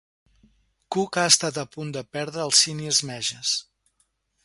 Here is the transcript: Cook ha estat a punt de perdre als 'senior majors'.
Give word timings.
Cook 0.95 1.19
ha 1.23 1.27
estat 1.33 1.61
a 1.65 1.67
punt 1.75 1.93
de 1.99 2.05
perdre 2.17 2.43
als 2.47 2.65
'senior 2.65 3.01
majors'. 3.11 3.57